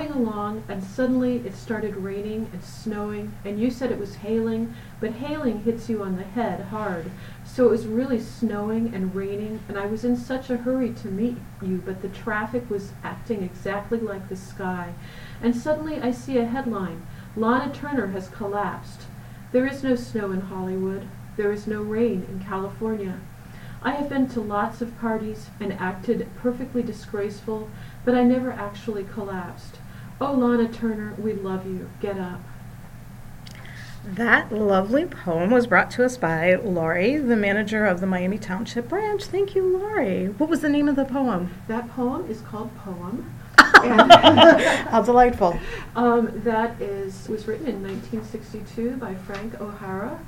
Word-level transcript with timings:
Trotting 0.00 0.16
along 0.16 0.64
and 0.66 0.82
suddenly 0.82 1.46
it 1.46 1.54
started 1.54 1.94
raining 1.94 2.48
and 2.54 2.64
snowing 2.64 3.34
and 3.44 3.60
you 3.60 3.70
said 3.70 3.92
it 3.92 3.98
was 3.98 4.14
hailing, 4.14 4.74
but 4.98 5.12
hailing 5.12 5.60
hits 5.60 5.90
you 5.90 6.02
on 6.02 6.16
the 6.16 6.22
head 6.22 6.68
hard. 6.68 7.10
So 7.44 7.66
it 7.66 7.70
was 7.70 7.86
really 7.86 8.18
snowing 8.18 8.94
and 8.94 9.14
raining 9.14 9.60
and 9.68 9.76
I 9.76 9.84
was 9.84 10.02
in 10.02 10.16
such 10.16 10.48
a 10.48 10.56
hurry 10.56 10.94
to 10.94 11.08
meet 11.08 11.36
you, 11.60 11.82
but 11.84 12.00
the 12.00 12.08
traffic 12.08 12.70
was 12.70 12.92
acting 13.04 13.42
exactly 13.42 13.98
like 13.98 14.30
the 14.30 14.36
sky. 14.36 14.94
And 15.42 15.54
suddenly 15.54 16.00
I 16.00 16.12
see 16.12 16.38
a 16.38 16.46
headline, 16.46 17.06
Lana 17.36 17.70
Turner 17.70 18.06
has 18.06 18.28
collapsed. 18.28 19.02
There 19.52 19.66
is 19.66 19.84
no 19.84 19.96
snow 19.96 20.32
in 20.32 20.40
Hollywood. 20.40 21.08
There 21.36 21.52
is 21.52 21.66
no 21.66 21.82
rain 21.82 22.26
in 22.26 22.42
California. 22.42 23.20
I 23.82 23.90
have 23.92 24.08
been 24.08 24.28
to 24.28 24.40
lots 24.40 24.80
of 24.80 24.98
parties 24.98 25.50
and 25.60 25.74
acted 25.74 26.26
perfectly 26.36 26.82
disgraceful, 26.82 27.68
but 28.06 28.14
I 28.14 28.24
never 28.24 28.50
actually 28.50 29.04
collapsed. 29.04 29.76
Oh, 30.22 30.32
Lana 30.34 30.68
Turner, 30.68 31.14
we 31.16 31.32
love 31.32 31.66
you. 31.66 31.88
Get 32.00 32.18
up. 32.18 32.40
That 34.04 34.52
lovely 34.52 35.06
poem 35.06 35.50
was 35.50 35.66
brought 35.66 35.90
to 35.92 36.04
us 36.04 36.18
by 36.18 36.56
Laurie, 36.56 37.16
the 37.16 37.36
manager 37.36 37.86
of 37.86 38.00
the 38.00 38.06
Miami 38.06 38.36
Township 38.36 38.88
branch. 38.88 39.24
Thank 39.24 39.54
you, 39.54 39.62
Laurie. 39.62 40.26
What 40.26 40.50
was 40.50 40.60
the 40.60 40.68
name 40.68 40.88
of 40.88 40.96
the 40.96 41.06
poem? 41.06 41.54
That 41.68 41.88
poem 41.90 42.30
is 42.30 42.42
called 42.42 42.70
Poem. 42.76 43.30
How 43.58 45.02
delightful. 45.02 45.58
Um, 45.96 46.30
that 46.44 46.80
is 46.82 47.28
was 47.28 47.46
written 47.46 47.66
in 47.66 47.82
1962 47.82 48.96
by 48.96 49.14
Frank 49.14 49.58
O'Hara. 49.60 50.20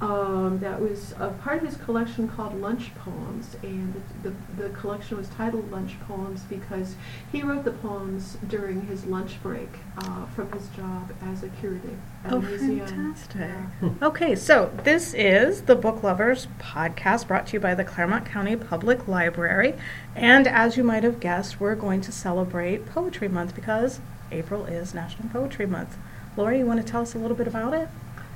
Um, 0.00 0.60
that 0.60 0.80
was 0.80 1.12
a 1.18 1.28
part 1.28 1.58
of 1.58 1.68
his 1.68 1.76
collection 1.76 2.26
called 2.26 2.58
Lunch 2.58 2.94
Poems, 2.94 3.54
and 3.62 3.92
the, 4.22 4.30
the, 4.30 4.62
the 4.62 4.68
collection 4.70 5.18
was 5.18 5.28
titled 5.28 5.70
Lunch 5.70 6.00
Poems 6.08 6.40
because 6.48 6.94
he 7.30 7.42
wrote 7.42 7.64
the 7.64 7.72
poems 7.72 8.38
during 8.48 8.80
his 8.86 9.04
lunch 9.04 9.42
break 9.42 9.68
uh, 9.98 10.24
from 10.28 10.50
his 10.52 10.68
job 10.68 11.12
as 11.20 11.42
a 11.42 11.48
curator 11.50 11.90
at 12.24 12.32
Oh, 12.32 12.38
a 12.38 12.40
museum. 12.40 12.86
fantastic. 12.86 13.40
Yeah. 13.82 13.90
Okay, 14.00 14.34
so 14.34 14.72
this 14.84 15.12
is 15.12 15.62
the 15.62 15.76
Book 15.76 16.02
Lovers 16.02 16.46
podcast 16.58 17.26
brought 17.28 17.46
to 17.48 17.52
you 17.54 17.60
by 17.60 17.74
the 17.74 17.84
Clermont 17.84 18.24
County 18.24 18.56
Public 18.56 19.06
Library. 19.06 19.74
And 20.16 20.46
as 20.46 20.78
you 20.78 20.82
might 20.82 21.04
have 21.04 21.20
guessed, 21.20 21.60
we're 21.60 21.74
going 21.74 22.00
to 22.00 22.10
celebrate 22.12 22.86
Poetry 22.86 23.28
Month 23.28 23.54
because 23.54 24.00
April 24.32 24.64
is 24.64 24.94
National 24.94 25.28
Poetry 25.28 25.66
Month. 25.66 25.98
Laurie, 26.38 26.60
you 26.60 26.64
want 26.64 26.80
to 26.80 26.90
tell 26.90 27.02
us 27.02 27.14
a 27.14 27.18
little 27.18 27.36
bit 27.36 27.46
about 27.48 27.74
it? 27.74 27.88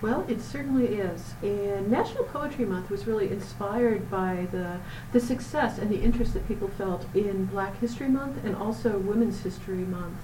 Well, 0.05 0.27
it 0.28 0.42
certainly 0.42 0.84
is. 0.84 1.33
And 1.41 1.91
National 1.91 2.24
Poetry 2.24 2.66
Month 2.66 2.91
was 2.91 3.06
really 3.06 3.30
inspired 3.30 4.11
by 4.11 4.48
the, 4.52 4.78
the 5.12 5.19
success 5.19 5.78
and 5.78 5.91
the 5.91 6.02
interest 6.02 6.34
that 6.34 6.46
people 6.46 6.69
felt 6.69 7.06
in 7.14 7.46
Black 7.46 7.80
History 7.80 8.08
Month 8.08 8.44
and 8.44 8.55
also 8.55 8.98
Women's 8.98 9.41
History 9.41 9.78
Month. 9.78 10.19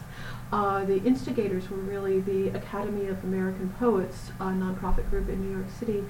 Uh, 0.52 0.84
the 0.84 1.00
instigators 1.04 1.70
were 1.70 1.76
really 1.76 2.20
the 2.20 2.48
Academy 2.48 3.06
of 3.06 3.22
American 3.22 3.68
Poets, 3.78 4.30
a 4.40 4.44
nonprofit 4.46 5.08
group 5.08 5.28
in 5.28 5.40
New 5.40 5.56
York 5.56 5.70
City, 5.78 6.04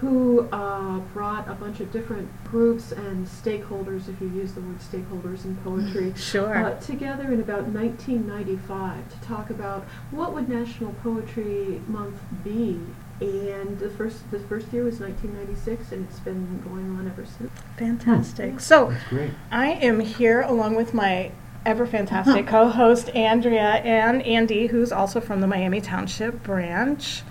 who 0.00 0.46
uh, 0.52 0.98
brought 1.14 1.48
a 1.48 1.54
bunch 1.54 1.80
of 1.80 1.90
different 1.90 2.28
groups 2.44 2.92
and 2.92 3.26
stakeholders, 3.26 4.08
if 4.08 4.20
you 4.20 4.28
use 4.28 4.52
the 4.52 4.60
word 4.60 4.78
stakeholders 4.80 5.46
in 5.46 5.56
poetry, 5.64 6.12
Sure. 6.18 6.54
uh, 6.66 6.78
together 6.80 7.32
in 7.32 7.40
about 7.40 7.64
1995 7.68 9.08
to 9.12 9.26
talk 9.26 9.50
about 9.50 9.84
what 10.10 10.34
would 10.34 10.48
National 10.48 10.92
Poetry 11.02 11.80
Month 11.86 12.20
be. 12.44 12.78
And 13.18 13.78
the 13.78 13.88
first 13.88 14.30
the 14.30 14.38
first 14.40 14.70
year 14.74 14.84
was 14.84 15.00
1996, 15.00 15.90
and 15.92 16.06
it's 16.06 16.18
been 16.20 16.60
going 16.68 16.98
on 16.98 17.06
ever 17.10 17.24
since. 17.24 17.50
Fantastic. 17.78 18.60
So 18.60 18.90
That's 18.90 19.04
great. 19.08 19.30
I 19.50 19.68
am 19.70 20.00
here 20.00 20.42
along 20.42 20.74
with 20.76 20.92
my 20.92 21.32
ever 21.66 21.84
fantastic 21.84 22.46
co 22.46 22.68
host, 22.68 23.10
Andrea, 23.10 23.82
and 23.84 24.22
Andy, 24.22 24.68
who's 24.68 24.92
also 24.92 25.20
from 25.20 25.40
the 25.40 25.46
Miami 25.46 25.80
Township 25.80 26.42
branch. 26.42 27.22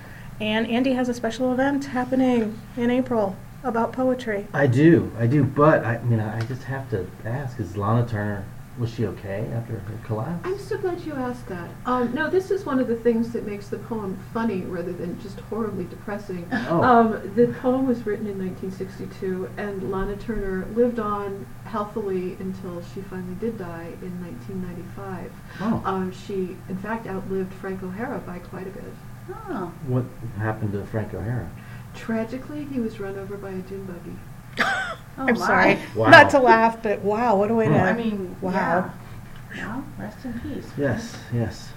And 0.42 0.68
Andy 0.68 0.94
has 0.94 1.08
a 1.08 1.14
special 1.14 1.54
event 1.54 1.86
happening 1.86 2.60
in 2.76 2.92
April 2.92 3.38
about 3.64 3.94
poetry. 3.94 4.46
I 4.54 4.68
do, 4.68 5.10
I 5.18 5.26
do, 5.26 5.46
but 5.46 5.86
I 5.86 6.04
mean, 6.04 6.20
I 6.20 6.42
just 6.42 6.64
have 6.64 6.90
to 6.90 7.08
ask: 7.24 7.60
Is 7.60 7.78
Lana 7.78 8.06
Turner 8.06 8.46
was 8.78 8.94
she 8.94 9.06
okay 9.06 9.48
after 9.54 9.80
her 9.80 10.00
collapse? 10.04 10.46
I'm 10.46 10.60
so 10.60 10.78
glad 10.78 11.00
you 11.02 11.14
asked 11.14 11.48
that. 11.48 11.70
Um, 11.86 12.14
no, 12.14 12.30
this 12.30 12.52
is 12.52 12.66
one 12.66 12.80
of 12.80 12.88
the 12.88 12.96
things 12.96 13.32
that 13.32 13.46
makes 13.46 13.70
the 13.70 13.78
poem 13.78 14.20
funny 14.34 14.62
rather 14.62 14.92
than 14.92 15.20
just 15.22 15.40
horribly 15.42 15.86
depressing. 15.86 16.48
Oh. 16.68 16.84
Um, 16.84 17.34
the 17.36 17.48
poem 17.62 17.88
was 17.88 18.06
written 18.06 18.28
in 18.28 18.38
1962, 18.38 19.50
and 19.58 19.92
Lana 19.92 20.16
Turner 20.18 20.66
lived 20.74 21.00
on 21.00 21.46
healthily 21.66 22.34
until 22.40 22.84
she 22.94 23.02
finally 23.02 23.36
did 23.36 23.58
die 23.58 23.94
in 24.02 24.22
1995. 24.24 25.32
Oh. 25.62 25.82
Um, 25.86 26.12
she, 26.12 26.58
in 26.68 26.78
fact, 26.78 27.08
outlived 27.08 27.54
Frank 27.54 27.82
O'Hara 27.84 28.20
by 28.20 28.40
quite 28.40 28.68
a 28.68 28.72
bit. 28.72 28.84
Oh. 29.50 29.72
What 29.88 30.06
happened 30.38 30.74
to 30.74 30.86
Frank 30.86 31.14
O'Hara? 31.14 31.50
Tragically, 31.96 32.66
he 32.66 32.80
was 32.80 33.00
run 33.00 33.18
over 33.18 33.38
by 33.38 33.52
a 33.52 33.60
dune 33.60 33.86
buggy. 33.86 34.18
Oh, 35.18 35.24
I'm 35.28 35.40
my. 35.40 35.48
sorry. 35.48 35.80
Wow. 35.96 36.10
Not 36.10 36.30
to 36.32 36.40
laugh, 36.40 36.82
but 36.84 37.00
wow, 37.02 37.36
what 37.38 37.50
a 37.52 37.54
way 37.54 37.68
to. 37.68 37.74
I 37.80 37.94
mean, 37.94 38.36
Wow. 38.42 38.92
yeah. 39.56 39.66
Well, 39.68 39.86
rest 39.98 40.26
in 40.26 40.40
peace. 40.42 40.68
Yes, 40.78 41.16
yes. 41.34 41.70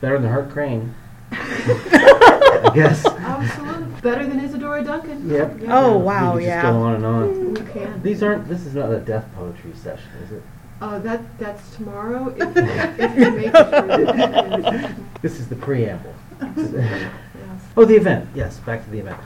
Better 0.00 0.18
than 0.18 0.30
Hart 0.30 0.50
Crane. 0.50 0.94
I 1.32 2.70
guess. 2.74 3.06
Absolutely. 3.06 4.00
Better 4.02 4.26
than 4.26 4.40
Isadora 4.40 4.82
Duncan. 4.84 5.30
Yep. 5.30 5.60
Yeah. 5.62 5.78
Oh, 5.78 5.98
We 5.98 6.04
wow, 6.04 6.32
could 6.32 6.38
just 6.40 6.48
yeah. 6.48 6.62
go 6.62 6.76
on 6.82 6.94
and 6.96 7.06
on. 7.06 7.54
We 7.54 7.60
can. 7.72 8.02
These 8.02 8.22
aren't. 8.22 8.48
This 8.48 8.66
is 8.66 8.74
not 8.74 8.90
a 8.92 8.98
death 8.98 9.26
poetry 9.36 9.72
session, 9.74 10.10
is 10.24 10.32
it? 10.32 10.42
Uh, 10.80 10.98
that, 10.98 11.20
that's 11.38 11.76
tomorrow. 11.76 12.34
If, 12.36 12.56
if 12.56 13.16
you 13.16 13.30
make 13.30 13.52
it 13.54 14.88
through. 14.88 14.94
This 15.22 15.38
is 15.38 15.46
the 15.48 15.54
preamble. 15.54 16.12
Yes. 16.40 17.60
Oh, 17.76 17.84
the 17.84 17.94
event. 17.94 18.28
Yes, 18.34 18.58
back 18.58 18.82
to 18.84 18.90
the 18.90 18.98
event. 18.98 19.20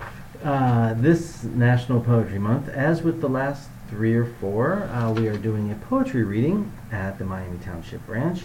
Uh, 0.47 0.95
this 0.95 1.43
National 1.43 2.01
Poetry 2.01 2.39
Month, 2.39 2.69
as 2.69 3.03
with 3.03 3.21
the 3.21 3.29
last 3.29 3.69
three 3.91 4.15
or 4.15 4.25
four, 4.25 4.85
uh, 4.85 5.11
we 5.11 5.27
are 5.27 5.37
doing 5.37 5.73
a 5.73 5.75
poetry 5.75 6.23
reading 6.23 6.71
at 6.93 7.19
the 7.19 7.25
Miami 7.25 7.59
Township 7.59 8.07
branch. 8.07 8.45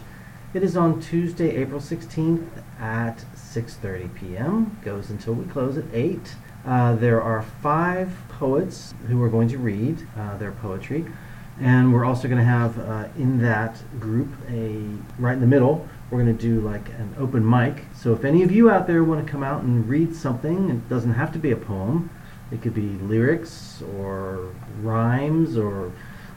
It 0.55 0.63
is 0.63 0.75
on 0.75 0.99
Tuesday, 0.99 1.55
April 1.57 1.79
16th 1.79 2.47
at 2.79 3.23
6:30 3.35 4.15
p.m. 4.15 4.79
Goes 4.83 5.11
until 5.11 5.35
we 5.35 5.45
close 5.45 5.77
at 5.77 5.85
8. 5.93 6.19
Uh, 6.65 6.95
there 6.95 7.21
are 7.21 7.43
five 7.61 8.11
poets 8.29 8.95
who 9.07 9.21
are 9.21 9.29
going 9.29 9.49
to 9.49 9.59
read 9.59 10.07
uh, 10.17 10.37
their 10.37 10.53
poetry, 10.53 11.05
and 11.59 11.93
we're 11.93 12.05
also 12.05 12.27
going 12.27 12.39
to 12.39 12.43
have 12.43 12.79
uh, 12.79 13.07
in 13.17 13.41
that 13.41 13.81
group 13.99 14.29
a 14.49 14.83
right 15.19 15.33
in 15.33 15.41
the 15.41 15.47
middle. 15.47 15.87
We're 16.09 16.23
going 16.23 16.35
to 16.35 16.41
do 16.41 16.61
like 16.61 16.89
an 16.89 17.15
open 17.17 17.47
mic. 17.47 17.85
So 17.95 18.13
if 18.13 18.25
any 18.25 18.43
of 18.43 18.51
you 18.51 18.69
out 18.69 18.87
there 18.87 19.03
want 19.03 19.25
to 19.25 19.31
come 19.31 19.43
out 19.43 19.63
and 19.63 19.87
read 19.87 20.15
something, 20.15 20.69
it 20.69 20.89
doesn't 20.89 21.13
have 21.13 21.31
to 21.33 21.39
be 21.39 21.51
a 21.51 21.55
poem. 21.55 22.09
It 22.51 22.61
could 22.61 22.73
be 22.73 22.89
lyrics 22.97 23.81
or 23.97 24.53
rhymes 24.81 25.57
or 25.57 25.91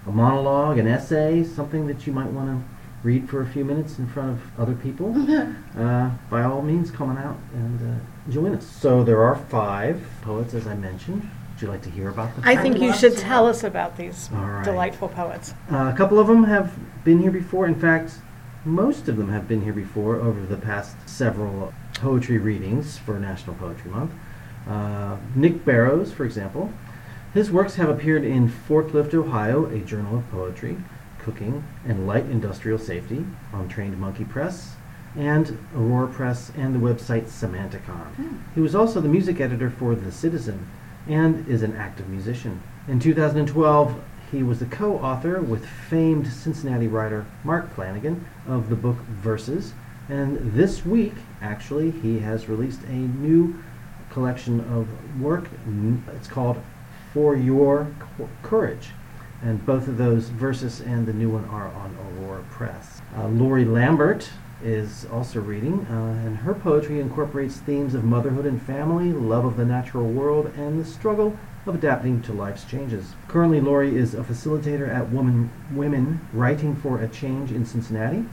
a 0.07 0.13
monologue, 0.13 0.79
an 0.79 0.87
essay, 0.87 1.43
something 1.43 1.87
that 1.87 2.07
you 2.07 2.13
might 2.13 2.31
want 2.31 2.49
to 2.49 2.69
read 3.03 3.29
for 3.29 3.43
a 3.43 3.47
few 3.47 3.65
minutes 3.65 3.99
in 3.99 4.07
front 4.07 4.31
of 4.31 4.61
other 4.61 4.75
people. 4.75 5.15
uh, 5.79 6.11
by 6.31 6.43
all 6.43 6.63
means, 6.63 6.91
come 6.91 7.11
on 7.11 7.19
out 7.19 7.39
and 7.53 7.81
uh, 7.81 8.31
join 8.31 8.55
us. 8.55 8.67
So 8.67 9.03
there 9.03 9.23
are 9.23 9.37
five 9.37 10.03
poets, 10.23 10.55
as 10.55 10.67
I 10.67 10.75
mentioned. 10.75 11.29
Would 11.55 11.63
you 11.63 11.69
like 11.69 11.83
to 11.83 11.91
hear 11.91 12.09
about 12.09 12.35
them? 12.35 12.43
I 12.45 12.57
think 12.57 12.81
you 12.81 12.93
should 12.93 13.17
tell 13.17 13.47
us 13.47 13.63
about 13.63 13.97
these 13.97 14.29
All 14.35 14.45
right. 14.45 14.65
delightful 14.65 15.09
poets. 15.09 15.55
Uh, 15.71 15.93
a 15.95 15.97
couple 15.97 16.19
of 16.19 16.27
them 16.27 16.43
have 16.43 16.77
been 17.05 17.21
here 17.21 17.31
before. 17.31 17.65
In 17.69 17.77
fact, 17.77 18.19
most 18.65 19.09
of 19.09 19.17
them 19.17 19.29
have 19.29 19.47
been 19.47 19.63
here 19.63 19.73
before 19.73 20.17
over 20.17 20.45
the 20.45 20.57
past 20.57 20.97
several 21.09 21.73
poetry 21.95 22.39
readings 22.39 22.99
for 22.99 23.21
National 23.21 23.55
Poetry 23.55 23.89
Month. 23.89 24.11
Uh, 24.67 25.17
Nick 25.37 25.65
Barrows, 25.65 26.13
for 26.13 26.25
example, 26.25 26.73
his 27.33 27.53
works 27.53 27.77
have 27.77 27.89
appeared 27.89 28.25
in 28.25 28.49
Forklift, 28.49 29.15
Ohio, 29.15 29.67
a 29.67 29.79
journal 29.79 30.19
of 30.19 30.31
poetry, 30.33 30.77
cooking, 31.21 31.63
and 31.87 32.05
light 32.05 32.25
industrial 32.25 32.79
safety 32.79 33.25
on 33.53 33.69
Trained 33.69 33.97
Monkey 34.01 34.25
Press, 34.25 34.75
and 35.17 35.57
Aurora 35.77 36.09
Press, 36.09 36.51
and 36.57 36.75
the 36.75 36.81
website 36.81 37.27
Semanticon. 37.27 38.41
He 38.57 38.61
was 38.61 38.75
also 38.75 39.01
the 39.01 39.09
music 39.09 39.41
editor 39.41 39.71
for 39.71 39.95
The 39.95 40.11
Citizen 40.11 40.69
and 41.09 41.47
is 41.49 41.63
an 41.63 41.77
active 41.77 42.09
musician. 42.09 42.63
In 42.89 43.01
2012, 43.01 44.03
he 44.31 44.43
was 44.43 44.59
the 44.59 44.67
co-author 44.67 45.41
with 45.41 45.67
famed 45.67 46.27
Cincinnati 46.27 46.89
writer 46.89 47.27
Mark 47.45 47.75
Flanagan 47.75 48.27
of 48.47 48.69
the 48.69 48.77
book 48.77 48.97
Verses, 48.97 49.75
and 50.09 50.53
this 50.53 50.85
week, 50.85 51.15
actually, 51.41 51.91
he 51.91 52.19
has 52.19 52.49
released 52.49 52.83
a 52.85 52.93
new 52.93 53.63
collection 54.11 54.61
of 54.61 54.87
work. 55.21 55.49
It's 56.15 56.29
called 56.29 56.63
For 57.13 57.35
Your 57.35 57.89
Courage, 58.43 58.91
and 59.43 59.65
both 59.65 59.89
of 59.89 59.97
those 59.97 60.29
Verses 60.29 60.81
and 60.81 61.07
the 61.07 61.13
new 61.13 61.31
one 61.31 61.45
are 61.47 61.69
on 61.69 61.97
Aurora 61.97 62.45
Press. 62.51 63.01
Uh, 63.17 63.29
Lori 63.29 63.65
Lambert 63.65 64.29
is 64.63 65.07
also 65.13 65.41
reading, 65.41 65.87
uh, 65.91 66.27
and 66.27 66.39
her 66.39 66.55
poetry 66.55 67.01
incorporates 67.01 67.57
themes 67.57 67.95
of 67.95 68.05
motherhood 68.05 68.47
and 68.47 68.63
family, 68.63 69.13
love 69.13 69.45
of 69.45 69.57
the 69.57 69.65
natural 69.65 70.07
world, 70.07 70.53
and 70.57 70.81
the 70.81 70.85
struggle 70.85 71.37
of 71.67 71.75
adapting 71.75 72.21
to 72.23 72.33
life's 72.33 72.65
changes. 72.65 73.15
Currently, 73.29 73.61
Lori 73.61 73.97
is 73.97 74.15
a 74.15 74.23
facilitator 74.23 74.89
at 74.89 75.11
Woman, 75.11 75.51
Women 75.73 76.21
Writing 76.33 76.77
for 76.77 77.01
a 77.01 77.09
Change 77.09 77.51
in 77.51 77.65
Cincinnati, 77.65 78.25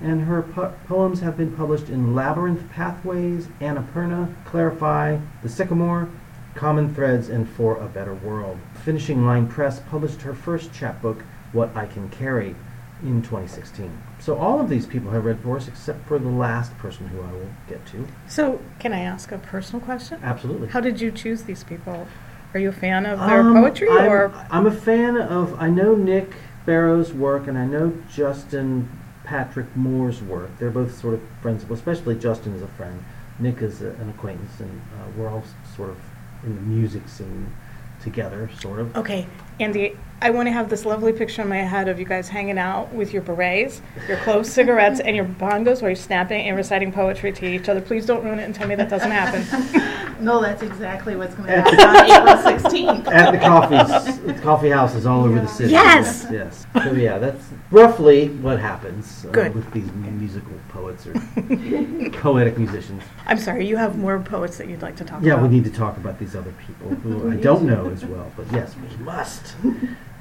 and 0.00 0.22
her 0.22 0.42
po- 0.42 0.74
poems 0.86 1.20
have 1.20 1.36
been 1.36 1.52
published 1.52 1.88
in 1.88 2.14
Labyrinth 2.14 2.68
Pathways, 2.70 3.48
Annapurna, 3.60 4.34
Clarify, 4.44 5.18
The 5.42 5.48
Sycamore, 5.48 6.08
Common 6.54 6.94
Threads, 6.94 7.28
and 7.28 7.48
For 7.48 7.76
a 7.76 7.88
Better 7.88 8.14
World. 8.14 8.58
Finishing 8.84 9.24
Line 9.24 9.48
Press 9.48 9.80
published 9.80 10.22
her 10.22 10.34
first 10.34 10.72
chapbook, 10.72 11.22
What 11.52 11.74
I 11.76 11.86
Can 11.86 12.08
Carry, 12.10 12.54
in 13.02 13.20
2016. 13.22 13.90
So 14.20 14.36
all 14.36 14.60
of 14.60 14.68
these 14.68 14.86
people 14.86 15.10
have 15.10 15.24
read 15.24 15.40
for 15.40 15.56
us, 15.56 15.68
except 15.68 16.06
for 16.06 16.18
the 16.18 16.28
last 16.28 16.76
person 16.78 17.08
who 17.08 17.20
I 17.20 17.32
will 17.32 17.50
get 17.68 17.84
to. 17.86 18.06
So, 18.28 18.60
can 18.78 18.92
I 18.92 19.00
ask 19.00 19.30
a 19.32 19.38
personal 19.38 19.84
question? 19.84 20.20
Absolutely. 20.22 20.68
How 20.68 20.80
did 20.80 21.00
you 21.00 21.10
choose 21.10 21.42
these 21.42 21.64
people? 21.64 22.06
Are 22.54 22.60
you 22.60 22.68
a 22.68 22.72
fan 22.72 23.04
of 23.04 23.18
their 23.18 23.40
Um, 23.40 23.52
poetry, 23.54 23.88
I'm, 23.90 24.10
or 24.10 24.32
I'm 24.50 24.66
a 24.66 24.70
fan 24.70 25.16
of. 25.16 25.60
I 25.60 25.68
know 25.70 25.94
Nick 25.96 26.32
Barrow's 26.66 27.12
work, 27.12 27.48
and 27.48 27.58
I 27.58 27.66
know 27.66 27.92
Justin 28.08 28.88
Patrick 29.24 29.74
Moore's 29.76 30.22
work. 30.22 30.50
They're 30.58 30.70
both 30.70 30.96
sort 30.96 31.14
of 31.14 31.20
friends. 31.42 31.64
Well, 31.64 31.74
especially 31.74 32.14
Justin 32.16 32.54
is 32.54 32.62
a 32.62 32.68
friend. 32.68 33.04
Nick 33.40 33.60
is 33.60 33.82
a, 33.82 33.88
an 33.90 34.08
acquaintance, 34.08 34.60
and 34.60 34.80
uh, 34.92 35.08
we're 35.16 35.28
all 35.28 35.42
sort 35.76 35.90
of 35.90 35.98
in 36.44 36.54
the 36.54 36.60
music 36.60 37.08
scene 37.08 37.52
together, 38.00 38.48
sort 38.60 38.78
of. 38.78 38.96
okay, 38.96 39.26
Andy? 39.60 39.96
I 40.20 40.30
want 40.30 40.46
to 40.46 40.52
have 40.52 40.70
this 40.70 40.86
lovely 40.86 41.12
picture 41.12 41.42
in 41.42 41.48
my 41.48 41.58
head 41.58 41.86
of 41.86 41.98
you 41.98 42.06
guys 42.06 42.28
hanging 42.28 42.56
out 42.56 42.92
with 42.94 43.12
your 43.12 43.20
berets, 43.20 43.82
your 44.08 44.16
clove 44.18 44.46
cigarettes, 44.46 45.00
and 45.00 45.14
your 45.14 45.26
bongos, 45.26 45.82
while 45.82 45.90
you're 45.90 45.96
snapping 45.96 46.48
and 46.48 46.56
reciting 46.56 46.92
poetry 46.92 47.30
to 47.32 47.46
each 47.46 47.68
other. 47.68 47.82
Please 47.82 48.06
don't 48.06 48.24
ruin 48.24 48.38
it 48.38 48.44
and 48.44 48.54
tell 48.54 48.66
me 48.66 48.74
that 48.74 48.88
doesn't 48.88 49.10
happen. 49.10 49.42
No, 50.24 50.40
that's 50.40 50.62
exactly 50.62 51.16
what's 51.16 51.34
going 51.34 51.48
to 51.48 51.56
At 51.56 51.66
happen 51.74 52.16
on 52.16 52.40
April 52.40 52.60
16th. 52.72 53.06
At 53.12 53.30
the 53.32 53.38
coffee, 53.38 54.32
the 54.32 54.40
coffee 54.40 54.70
houses 54.70 55.04
all 55.04 55.24
over 55.24 55.38
the 55.38 55.46
city. 55.46 55.72
Yes! 55.72 56.26
Yes. 56.30 56.66
So 56.82 56.92
yeah, 56.92 57.18
that's 57.18 57.44
roughly 57.70 58.28
what 58.28 58.58
happens 58.58 59.26
uh, 59.26 59.30
Good. 59.30 59.54
with 59.54 59.70
these 59.72 59.90
musical 59.92 60.54
poets 60.70 61.06
or 61.06 61.12
poetic 62.22 62.56
musicians. 62.56 63.02
I'm 63.26 63.38
sorry, 63.38 63.66
you 63.66 63.76
have 63.76 63.98
more 63.98 64.18
poets 64.18 64.56
that 64.58 64.68
you'd 64.68 64.82
like 64.82 64.96
to 64.96 65.04
talk 65.04 65.22
Yeah, 65.22 65.34
about. 65.34 65.42
Yeah, 65.42 65.48
we 65.48 65.54
need 65.54 65.64
to 65.64 65.70
talk 65.70 65.96
about 65.98 66.18
these 66.18 66.34
other 66.34 66.54
people 66.66 66.94
who 66.96 67.30
I 67.32 67.36
don't 67.36 67.64
know 67.64 67.90
as 67.90 68.04
well, 68.04 68.32
but 68.36 68.50
yes, 68.50 68.74
we 68.76 69.04
must. 69.04 69.54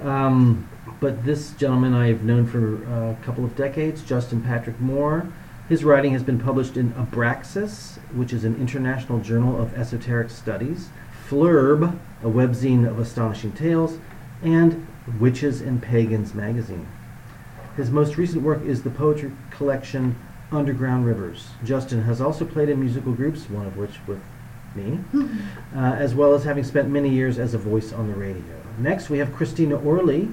Um, 0.04 0.68
but 1.00 1.24
this 1.24 1.52
gentleman 1.52 1.94
I've 1.94 2.24
known 2.24 2.46
for 2.46 2.86
uh, 2.88 3.12
a 3.12 3.18
couple 3.24 3.46
of 3.46 3.56
decades, 3.56 4.04
Justin 4.04 4.42
Patrick 4.42 4.80
Moore. 4.82 5.28
His 5.74 5.84
writing 5.84 6.12
has 6.12 6.22
been 6.22 6.38
published 6.38 6.78
in 6.78 6.92
Abraxas, 6.92 7.98
which 8.14 8.32
is 8.32 8.44
an 8.44 8.56
international 8.58 9.18
journal 9.18 9.60
of 9.60 9.74
esoteric 9.74 10.30
studies, 10.30 10.90
Flurb, 11.28 11.98
a 12.22 12.28
webzine 12.28 12.88
of 12.88 13.00
astonishing 13.00 13.54
tales, 13.54 13.98
and 14.44 14.86
Witches 15.20 15.62
and 15.62 15.82
Pagans 15.82 16.36
magazine. 16.36 16.86
His 17.76 17.90
most 17.90 18.18
recent 18.18 18.44
work 18.44 18.64
is 18.64 18.84
the 18.84 18.92
poetry 18.92 19.32
collection 19.50 20.16
Underground 20.52 21.08
Rivers. 21.08 21.48
Justin 21.64 22.04
has 22.04 22.22
also 22.22 22.46
played 22.46 22.70
in 22.70 22.80
musical 22.80 23.14
groups, 23.14 23.50
one 23.50 23.66
of 23.66 23.76
which 23.76 23.98
with 24.06 24.22
me, 24.76 25.00
uh, 25.76 25.96
as 25.96 26.14
well 26.14 26.36
as 26.36 26.44
having 26.44 26.64
spent 26.64 26.88
many 26.88 27.10
years 27.10 27.40
as 27.40 27.56
a 27.56 27.58
voice 27.58 27.92
on 27.92 28.10
the 28.10 28.16
radio. 28.16 28.62
Next, 28.78 29.10
we 29.10 29.18
have 29.18 29.34
Christina 29.34 29.78
Orley. 29.78 30.30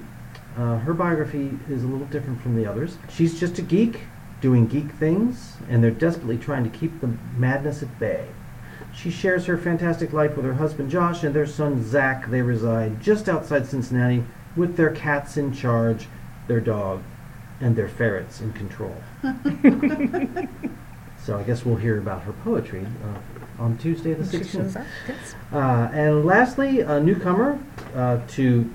Uh, 0.55 0.77
her 0.77 0.93
biography 0.93 1.57
is 1.67 1.83
a 1.83 1.87
little 1.87 2.05
different 2.05 2.39
from 2.43 2.55
the 2.55 2.67
others. 2.67 2.99
She's 3.09 3.39
just 3.39 3.57
a 3.57 3.63
geek 3.63 4.01
doing 4.41 4.67
geek 4.67 4.91
things, 4.91 5.57
and 5.69 5.83
they're 5.83 5.91
desperately 5.91 6.37
trying 6.37 6.63
to 6.63 6.77
keep 6.77 6.99
the 6.99 7.15
madness 7.37 7.81
at 7.83 7.99
bay. 7.99 8.27
She 8.93 9.09
shares 9.09 9.45
her 9.45 9.57
fantastic 9.57 10.11
life 10.11 10.35
with 10.35 10.45
her 10.45 10.55
husband 10.55 10.91
Josh 10.91 11.23
and 11.23 11.33
their 11.33 11.45
son 11.45 11.83
Zach. 11.87 12.29
They 12.29 12.41
reside 12.41 13.01
just 13.01 13.29
outside 13.29 13.65
Cincinnati 13.65 14.25
with 14.55 14.75
their 14.75 14.89
cats 14.89 15.37
in 15.37 15.53
charge, 15.53 16.07
their 16.47 16.59
dog, 16.59 17.01
and 17.61 17.75
their 17.75 17.87
ferrets 17.87 18.41
in 18.41 18.51
control. 18.53 18.95
so 21.23 21.37
I 21.37 21.43
guess 21.43 21.63
we'll 21.63 21.77
hear 21.77 21.99
about 21.99 22.23
her 22.23 22.33
poetry 22.33 22.85
uh, 23.05 23.63
on 23.63 23.77
Tuesday 23.77 24.13
the 24.13 24.23
16th. 24.23 24.83
Uh, 25.53 25.89
and 25.93 26.25
lastly, 26.25 26.81
a 26.81 26.99
newcomer 26.99 27.59
uh, 27.95 28.19
to 28.29 28.69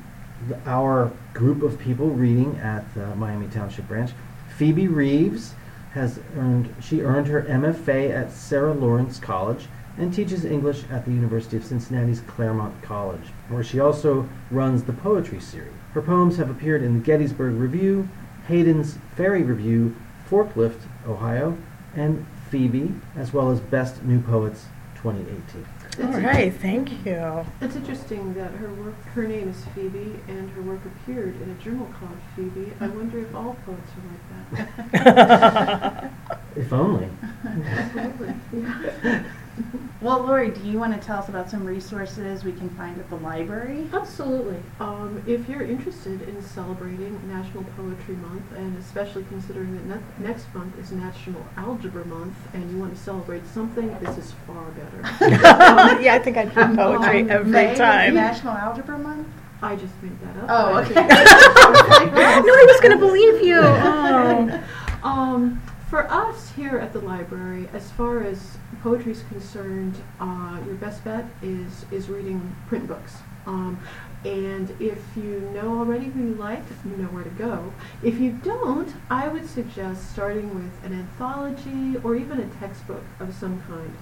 the, 0.49 0.59
our 0.67 1.13
group 1.35 1.63
of 1.63 1.79
people 1.79 2.09
reading 2.11 2.57
at 2.59 2.95
the 2.95 3.15
Miami 3.17 3.49
Township 3.49 3.89
Branch, 3.89 4.11
Phoebe 4.57 4.89
Reeves 4.89 5.55
has 5.93 6.19
earned 6.35 6.75
she 6.81 7.03
earned 7.03 7.27
her 7.27 7.43
MFA 7.43 8.11
at 8.11 8.33
Sarah 8.33 8.73
Lawrence 8.73 9.19
College 9.19 9.67
and 9.99 10.13
teaches 10.13 10.45
English 10.45 10.85
at 10.91 11.05
the 11.05 11.11
University 11.11 11.57
of 11.57 11.65
Cincinnati's 11.65 12.21
Clermont 12.21 12.83
College, 12.83 13.29
where 13.49 13.63
she 13.63 13.81
also 13.81 14.29
runs 14.51 14.83
the 14.85 14.93
poetry 14.93 15.41
series. 15.41 15.73
Her 15.93 16.03
poems 16.03 16.37
have 16.37 16.51
appeared 16.51 16.83
in 16.83 16.95
the 16.95 17.05
Gettysburg 17.05 17.55
Review, 17.55 18.09
Hayden's 18.49 18.99
Ferry 19.15 19.43
Review, 19.43 19.95
Forklift, 20.31 20.81
Ohio, 21.07 21.57
and 21.95 22.27
Phoebe, 22.51 22.95
as 23.15 23.33
well 23.33 23.51
as 23.51 23.61
Best 23.61 24.03
New 24.05 24.21
Poets 24.21 24.67
2018. 24.97 25.67
All 25.99 26.21
right, 26.21 26.53
thank 26.53 27.07
you. 27.07 27.47
It's 27.61 27.75
interesting 27.77 28.35
that 28.35 28.51
her 28.53 28.69
work, 28.75 29.03
her 29.15 29.27
name 29.27 29.49
is 29.49 29.65
Phoebe, 29.75 30.21
and 30.29 30.51
her 30.51 30.63
work 30.63 30.81
appeared 30.85 31.41
in 31.41 31.51
a 31.51 31.55
journal 31.55 31.89
called 31.99 32.19
Phoebe. 32.35 32.73
I 32.81 32.89
wonder 32.89 33.21
if 33.21 33.35
all 33.35 33.57
poets 33.65 33.91
are 33.97 34.03
like 34.11 34.93
that. 34.93 36.13
If 36.57 36.73
only. 36.73 37.11
Absolutely. 37.45 38.35
Yeah. 38.55 39.23
Well, 40.03 40.21
Laurie, 40.21 40.51
do 40.51 40.61
you 40.61 40.79
want 40.79 40.93
to 41.01 41.05
tell 41.05 41.19
us 41.19 41.31
about 41.31 41.49
some 41.51 41.65
resources 41.65 42.45
we 42.45 42.53
can 42.53 42.69
find 42.71 42.99
at 43.01 43.09
the 43.09 43.17
library? 43.17 43.89
Absolutely. 43.95 44.59
Um, 44.79 45.23
if 45.27 45.49
you're 45.49 45.63
interested 45.63 46.21
in 46.29 46.41
celebrating 46.43 47.19
National 47.27 47.65
Poetry 47.77 48.15
Month, 48.17 48.43
and 48.57 48.77
especially 48.79 49.25
considering 49.25 49.75
that 49.75 49.87
ne- 50.21 50.29
next 50.29 50.55
month 50.55 50.79
is 50.79 50.93
National 50.93 51.45
Algebra 51.57 52.05
Month, 52.05 52.37
and 52.53 52.71
you 52.71 52.77
want 52.79 52.95
to 52.95 53.01
celebrate 53.01 53.47
something, 53.47 53.89
this 54.01 54.19
is 54.19 54.33
far 54.47 54.67
better. 54.73 55.01
yeah, 56.03 56.15
I 56.15 56.19
think 56.19 56.37
I 56.37 56.45
do 56.45 56.77
poetry 56.77 57.23
Um, 57.23 57.31
every 57.31 57.51
May 57.51 57.75
time. 57.75 58.15
no, 58.15 58.21
National 58.21 58.53
Algebra 58.55 58.99
Month? 58.99 59.27
I 59.63 59.77
just 59.77 59.95
made 60.03 60.21
that 60.21 60.37
up. 60.45 60.47
Oh, 60.51 60.73
but- 60.75 60.91
okay. 60.91 61.07
I 61.09 62.67
was 62.67 62.81
going 62.81 62.93
to 62.93 62.99
believe 62.99 63.43
you. 63.43 63.61
Oh. 63.63 64.63
Um, 65.03 65.63
for 65.89 66.11
us 66.11 66.53
here 66.53 66.79
at 66.79 66.93
the 66.93 67.01
library, 67.01 67.69
as 67.73 67.91
far 67.93 68.23
as 68.23 68.59
poetry 68.83 69.13
is 69.13 69.23
concerned, 69.25 69.95
uh, 70.21 70.59
your 70.67 70.75
best 70.75 71.05
bet 71.05 71.25
is 71.43 71.85
is 71.91 72.09
reading 72.09 72.55
print 72.69 72.89
books. 72.89 73.19
Um, 73.47 73.79
and 74.25 74.71
if 74.81 74.99
you 75.15 75.41
know 75.55 75.79
already 75.79 76.07
who 76.07 76.21
you 76.21 76.35
like, 76.35 76.65
you 76.85 76.97
know 76.97 77.09
where 77.09 77.23
to 77.23 77.31
go. 77.31 77.73
If 78.03 78.19
you 78.19 78.33
don't, 78.33 78.93
I 79.09 79.29
would 79.29 79.49
suggest 79.49 80.11
starting 80.11 80.53
with 80.53 80.85
an 80.85 80.93
anthology 80.99 81.97
or 82.03 82.17
even 82.17 82.41
a 82.41 82.47
textbook 82.59 83.05
of 83.21 83.33
some 83.33 83.63
kind. 83.63 83.97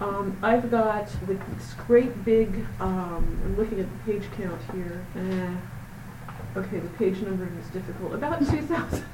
Um, 0.00 0.36
I've 0.42 0.70
got 0.70 1.08
this 1.26 1.74
great 1.86 2.24
big, 2.24 2.66
um, 2.78 3.40
I'm 3.44 3.56
looking 3.56 3.80
at 3.80 3.86
the 3.90 4.12
page 4.12 4.28
count 4.36 4.60
here. 4.74 5.02
Eh, 5.16 5.56
Okay, 6.56 6.80
the 6.80 6.88
page 6.90 7.20
numbering 7.22 7.56
is 7.58 7.70
difficult. 7.70 8.12
About 8.14 8.40
2,000. 8.44 9.04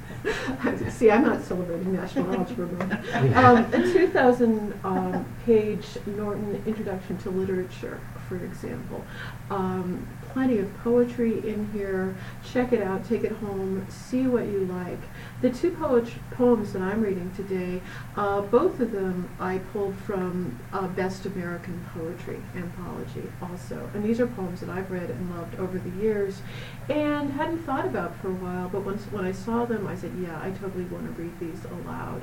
See, 0.89 1.11
I'm 1.11 1.23
not 1.23 1.43
celebrating 1.43 1.93
National 1.93 2.33
Algebra 2.33 2.65
Month. 2.65 3.13
Um, 3.35 3.57
a 3.73 3.93
2,000 3.93 4.73
um, 4.83 5.25
page 5.45 5.85
Norton 6.07 6.61
Introduction 6.65 7.17
to 7.19 7.29
Literature, 7.29 7.99
for 8.27 8.37
example. 8.37 9.05
Um, 9.51 10.07
plenty 10.37 10.59
of 10.59 10.71
poetry 10.83 11.39
in 11.49 11.67
here. 11.73 12.15
Check 12.53 12.71
it 12.71 12.79
out, 12.79 13.03
take 13.03 13.23
it 13.23 13.31
home, 13.31 13.83
see 13.89 14.27
what 14.27 14.45
you 14.45 14.59
like. 14.65 14.99
The 15.41 15.49
two 15.49 15.71
poems 15.71 16.73
that 16.73 16.81
I'm 16.83 17.01
reading 17.01 17.31
today, 17.35 17.81
uh, 18.15 18.41
both 18.41 18.79
of 18.79 18.91
them 18.91 19.29
I 19.39 19.57
pulled 19.73 19.95
from 19.95 20.59
uh, 20.71 20.89
Best 20.89 21.25
American 21.25 21.83
Poetry 21.91 22.39
anthology 22.55 23.23
also. 23.41 23.89
And 23.95 24.03
these 24.03 24.19
are 24.19 24.27
poems 24.27 24.59
that 24.59 24.69
I've 24.69 24.91
read 24.91 25.09
and 25.09 25.35
loved 25.35 25.55
over 25.55 25.79
the 25.79 25.89
years 25.99 26.43
and 26.87 27.31
hadn't 27.31 27.63
thought 27.63 27.85
about 27.85 28.15
for 28.21 28.27
a 28.27 28.35
while, 28.35 28.69
but 28.69 28.81
once 28.81 29.05
when 29.05 29.25
I 29.25 29.31
saw 29.31 29.65
them, 29.65 29.87
I 29.87 29.95
said, 29.95 30.11
yeah, 30.21 30.39
I 30.39 30.51
totally 30.51 30.85
want 30.85 31.05
to 31.05 31.19
read 31.19 31.39
these 31.39 31.65
aloud. 31.65 32.21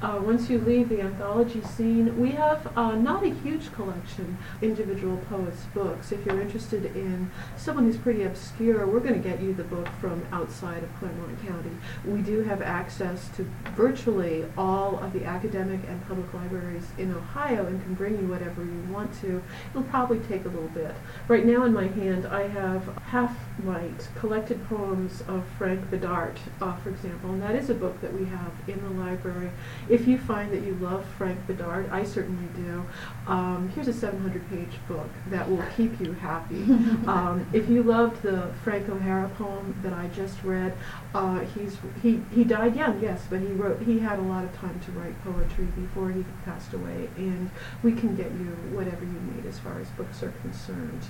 Uh, 0.00 0.20
once 0.22 0.48
you 0.48 0.60
leave 0.60 0.88
the 0.88 1.00
anthology 1.00 1.60
scene, 1.62 2.20
we 2.20 2.30
have 2.30 2.70
uh, 2.76 2.94
not 2.94 3.24
a 3.24 3.30
huge 3.30 3.72
collection 3.72 4.38
individual 4.62 5.16
poets' 5.28 5.64
books. 5.74 6.12
If 6.12 6.24
you're 6.24 6.40
interested 6.40 6.84
in 6.96 7.30
someone 7.56 7.84
who's 7.84 7.96
pretty 7.96 8.22
obscure, 8.22 8.86
we're 8.86 9.00
going 9.00 9.20
to 9.20 9.28
get 9.28 9.40
you 9.40 9.54
the 9.54 9.64
book 9.64 9.88
from 10.00 10.24
outside 10.32 10.82
of 10.82 10.94
Clermont 10.98 11.44
County. 11.46 11.70
We 12.04 12.22
do 12.22 12.42
have 12.42 12.62
access 12.62 13.28
to 13.36 13.46
virtually 13.74 14.44
all 14.56 14.98
of 14.98 15.12
the 15.12 15.24
academic 15.24 15.80
and 15.88 16.06
public 16.06 16.32
libraries 16.34 16.86
in 16.98 17.14
Ohio 17.14 17.66
and 17.66 17.82
can 17.82 17.94
bring 17.94 18.18
you 18.18 18.26
whatever 18.26 18.64
you 18.64 18.82
want 18.90 19.12
to, 19.20 19.42
it'll 19.70 19.82
probably 19.84 20.18
take 20.20 20.44
a 20.44 20.48
little 20.48 20.68
bit. 20.68 20.94
Right 21.26 21.44
now 21.44 21.64
in 21.64 21.72
my 21.72 21.88
hand, 21.88 22.26
I 22.26 22.48
have 22.48 22.86
Half 23.06 23.36
Light, 23.64 24.08
collected 24.14 24.66
poems 24.68 25.22
of 25.28 25.44
Frank 25.58 25.90
Bidart, 25.90 26.36
uh, 26.60 26.76
for 26.76 26.90
example, 26.90 27.30
and 27.30 27.42
that 27.42 27.54
is 27.54 27.70
a 27.70 27.74
book 27.74 28.00
that 28.00 28.12
we 28.12 28.24
have 28.26 28.52
in 28.66 28.82
the 28.82 28.90
library. 29.02 29.50
If 29.88 30.06
you 30.06 30.18
find 30.18 30.52
that 30.52 30.62
you 30.62 30.74
love 30.74 31.04
Frank 31.16 31.46
Bidart, 31.46 31.90
I 31.90 32.04
certainly 32.04 32.48
do, 32.56 32.84
um, 33.26 33.70
here's 33.74 33.88
a 33.88 33.92
700 33.92 34.48
page 34.48 34.78
book 34.86 35.10
that 35.30 35.48
will 35.48 35.64
keep 35.76 36.00
you 36.00 36.12
happy. 36.14 36.62
um, 37.06 37.37
if 37.52 37.68
you 37.68 37.82
loved 37.82 38.22
the 38.22 38.50
Frank 38.62 38.88
O'Hara 38.88 39.28
poem 39.30 39.74
that 39.82 39.92
I 39.92 40.08
just 40.08 40.42
read, 40.44 40.72
uh, 41.14 41.40
he's 41.40 41.76
he, 42.02 42.20
he 42.34 42.44
died 42.44 42.76
young, 42.76 43.00
yes, 43.00 43.26
but 43.28 43.40
he 43.40 43.48
wrote 43.48 43.82
he 43.82 43.98
had 43.98 44.18
a 44.18 44.22
lot 44.22 44.44
of 44.44 44.56
time 44.56 44.80
to 44.80 44.92
write 44.92 45.22
poetry 45.24 45.66
before 45.66 46.10
he 46.10 46.24
passed 46.44 46.72
away, 46.72 47.08
and 47.16 47.50
we 47.82 47.92
can 47.92 48.14
get 48.14 48.30
you 48.32 48.56
whatever 48.72 49.04
you 49.04 49.20
need 49.34 49.46
as 49.46 49.58
far 49.58 49.78
as 49.80 49.88
books 49.90 50.22
are 50.22 50.32
concerned. 50.42 51.06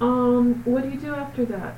Um, 0.00 0.64
what 0.64 0.82
do 0.82 0.90
you 0.90 0.98
do 0.98 1.14
after 1.14 1.44
that? 1.46 1.76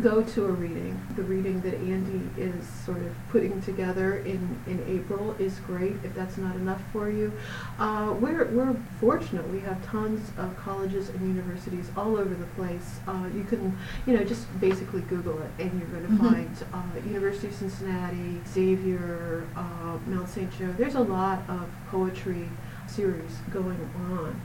Go 0.00 0.22
to 0.22 0.46
a 0.46 0.48
reading. 0.52 0.98
The 1.16 1.22
reading 1.22 1.60
that 1.62 1.74
Andy 1.74 2.22
is 2.40 2.66
sort 2.66 2.98
of 2.98 3.12
putting 3.28 3.60
together 3.62 4.18
in, 4.18 4.58
in 4.66 4.82
April 4.88 5.34
is 5.38 5.58
great 5.60 5.94
if 6.04 6.14
that's 6.14 6.38
not 6.38 6.54
enough 6.56 6.80
for 6.92 7.10
you. 7.10 7.32
Uh, 7.78 8.14
we're, 8.18 8.46
we're 8.46 8.74
fortunate. 9.00 9.46
We 9.50 9.60
have 9.60 9.84
tons 9.84 10.30
of 10.38 10.56
colleges 10.56 11.08
and 11.10 11.20
universities 11.34 11.90
all 11.96 12.16
over 12.16 12.34
the 12.34 12.46
place. 12.56 13.00
Uh, 13.06 13.28
you 13.34 13.44
can, 13.44 13.76
you 14.06 14.16
know, 14.16 14.24
just 14.24 14.46
basically 14.60 15.02
Google 15.02 15.40
it 15.42 15.50
and 15.58 15.78
you're 15.78 15.88
going 15.88 16.06
to 16.06 16.12
Mhm. 16.12 16.18
find 16.32 16.64
uh, 16.72 17.08
University 17.08 17.48
of 17.48 17.54
Cincinnati, 17.54 18.40
Xavier, 18.48 19.44
uh, 19.56 19.98
Mount 20.06 20.28
St. 20.28 20.50
Joe. 20.58 20.72
There's 20.78 20.94
a 20.94 21.00
lot 21.00 21.42
of 21.48 21.68
poetry 21.90 22.48
series 22.86 23.38
going 23.52 23.90
on. 24.10 24.40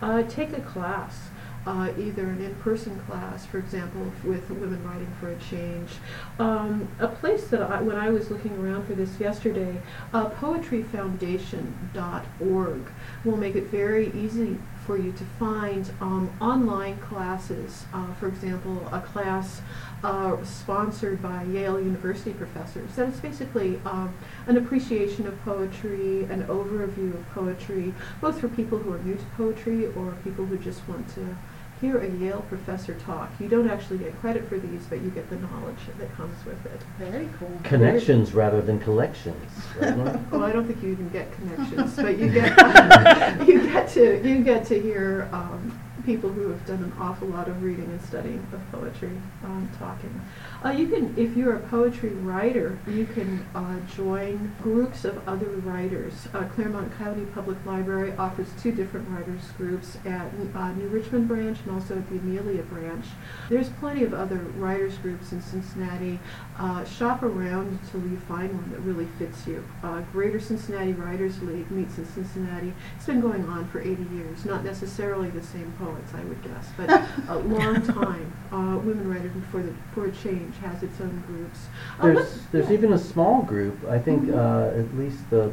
Uh, 0.00 0.22
take 0.24 0.52
a 0.56 0.60
class 0.60 1.28
uh, 1.66 1.90
either 1.98 2.24
an 2.24 2.40
in-person 2.42 2.98
class, 3.00 3.44
for 3.46 3.58
example, 3.58 4.12
with 4.24 4.48
Women 4.50 4.84
Writing 4.84 5.12
for 5.20 5.30
a 5.30 5.38
Change. 5.38 5.90
Um, 6.38 6.88
a 6.98 7.08
place 7.08 7.48
that 7.48 7.62
I, 7.62 7.80
when 7.80 7.96
I 7.96 8.10
was 8.10 8.30
looking 8.30 8.58
around 8.58 8.86
for 8.86 8.92
this 8.94 9.18
yesterday, 9.20 9.80
uh, 10.12 10.28
poetryfoundation.org 10.30 12.80
will 13.24 13.36
make 13.36 13.54
it 13.54 13.68
very 13.68 14.12
easy 14.12 14.58
for 14.86 14.98
you 14.98 15.12
to 15.12 15.24
find 15.38 15.92
um, 16.00 16.32
online 16.40 16.98
classes. 16.98 17.84
Uh, 17.94 18.12
for 18.14 18.26
example, 18.26 18.84
a 18.90 19.00
class 19.00 19.62
uh, 20.02 20.42
sponsored 20.42 21.22
by 21.22 21.44
Yale 21.44 21.80
University 21.80 22.32
professors. 22.32 22.96
That 22.96 23.10
is 23.10 23.20
basically 23.20 23.80
um, 23.84 24.12
an 24.48 24.56
appreciation 24.56 25.28
of 25.28 25.40
poetry, 25.44 26.24
an 26.24 26.42
overview 26.48 27.14
of 27.14 27.30
poetry, 27.30 27.94
both 28.20 28.40
for 28.40 28.48
people 28.48 28.78
who 28.78 28.92
are 28.92 28.98
new 28.98 29.14
to 29.14 29.24
poetry 29.36 29.86
or 29.86 30.16
people 30.24 30.46
who 30.46 30.58
just 30.58 30.80
want 30.88 31.08
to 31.14 31.36
hear 31.82 31.98
a 31.98 32.08
Yale 32.08 32.44
professor 32.48 32.94
talk. 32.94 33.28
You 33.40 33.48
don't 33.48 33.68
actually 33.68 33.98
get 33.98 34.18
credit 34.20 34.48
for 34.48 34.56
these, 34.56 34.86
but 34.86 35.02
you 35.02 35.10
get 35.10 35.28
the 35.28 35.36
knowledge 35.36 35.80
that 35.98 36.14
comes 36.14 36.36
with 36.46 36.64
it. 36.64 36.80
Very 36.96 37.28
cool. 37.40 37.50
Connections 37.64 38.32
rather 38.32 38.62
than 38.62 38.78
collections. 38.78 39.50
right, 39.80 39.96
Well, 40.30 40.44
I 40.44 40.52
don't 40.52 40.64
think 40.64 40.80
you 40.80 40.92
even 40.92 41.08
get 41.08 41.32
connections, 41.32 41.96
but 41.96 42.16
you 42.18 42.30
get 42.30 42.56
you 43.48 43.66
get 43.66 43.88
to 43.90 44.26
you 44.26 44.44
get 44.44 44.64
to 44.66 44.80
hear 44.80 45.28
um, 45.32 45.78
people 46.04 46.30
who 46.30 46.48
have 46.48 46.64
done 46.66 46.82
an 46.82 46.92
awful 46.98 47.28
lot 47.28 47.48
of 47.48 47.62
reading 47.62 47.84
and 47.84 48.00
studying 48.02 48.46
of 48.52 48.72
poetry 48.72 49.10
um, 49.44 49.70
talking. 49.78 50.20
Uh, 50.64 50.70
you 50.70 50.88
can, 50.88 51.14
if 51.16 51.36
you're 51.36 51.56
a 51.56 51.60
poetry 51.68 52.10
writer, 52.10 52.78
you 52.86 53.04
can 53.06 53.44
uh, 53.54 53.76
join 53.94 54.54
groups 54.60 55.04
of 55.04 55.26
other 55.28 55.46
writers. 55.46 56.28
Uh, 56.34 56.44
Clermont 56.54 56.96
County 56.98 57.24
Public 57.26 57.58
Library 57.66 58.12
offers 58.18 58.48
two 58.60 58.72
different 58.72 59.08
writers 59.08 59.42
groups 59.56 59.98
at 60.04 60.26
uh, 60.54 60.72
New 60.72 60.88
Richmond 60.88 61.28
branch 61.28 61.58
and 61.64 61.74
also 61.74 61.96
at 61.96 62.08
the 62.10 62.16
Amelia 62.16 62.62
branch. 62.62 63.06
There's 63.48 63.68
plenty 63.68 64.04
of 64.04 64.14
other 64.14 64.38
writers 64.56 64.96
groups 64.98 65.32
in 65.32 65.40
Cincinnati. 65.40 66.18
Uh, 66.58 66.84
shop 66.84 67.22
around 67.22 67.78
until 67.82 68.08
you 68.10 68.16
find 68.28 68.54
one 68.54 68.70
that 68.70 68.80
really 68.80 69.08
fits 69.18 69.46
you. 69.46 69.64
Uh, 69.82 70.00
Greater 70.12 70.40
Cincinnati 70.40 70.92
Writers 70.92 71.40
League 71.42 71.70
meets 71.70 71.98
in 71.98 72.06
Cincinnati. 72.06 72.72
It's 72.96 73.06
been 73.06 73.20
going 73.20 73.44
on 73.46 73.66
for 73.68 73.80
80 73.80 74.02
years. 74.14 74.44
Not 74.44 74.64
necessarily 74.64 75.30
the 75.30 75.42
same 75.42 75.72
poets, 75.92 76.12
I 76.14 76.24
would 76.24 76.42
guess, 76.42 76.68
but 76.76 76.90
a 77.28 77.38
long 77.38 77.82
time. 77.86 78.32
Uh, 78.52 78.78
Women 78.78 79.08
Writers 79.08 79.32
for 79.50 79.62
the 79.62 79.72
for 79.94 80.06
a 80.06 80.12
Change 80.12 80.54
has 80.58 80.82
its 80.82 81.00
own 81.00 81.22
groups. 81.26 81.66
Uh, 81.98 82.06
There's 82.06 82.40
there's 82.52 82.68
yeah. 82.68 82.74
even 82.74 82.92
a 82.92 82.98
small 82.98 83.42
group. 83.42 83.78
I 83.88 83.98
think 83.98 84.24
Mhm. 84.24 84.34
uh, 84.34 84.78
at 84.78 84.96
least 84.96 85.18
the 85.30 85.52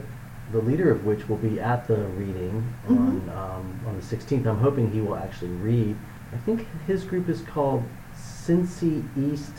the 0.52 0.60
leader 0.60 0.92
of 0.92 1.06
which 1.06 1.30
will 1.30 1.38
be 1.38 1.60
at 1.60 1.88
the 1.88 1.98
reading 2.18 2.74
on 2.88 3.22
Mhm. 3.22 3.38
um, 3.38 3.80
on 3.88 3.96
the 3.96 4.02
16th. 4.02 4.46
I'm 4.48 4.58
hoping 4.58 4.92
he 4.92 5.00
will 5.02 5.16
actually 5.16 5.52
read. 5.52 5.96
I 6.34 6.38
think 6.38 6.68
his 6.88 7.04
group 7.04 7.30
is 7.30 7.42
called 7.42 7.84
Cincy 8.16 9.04
East 9.18 9.54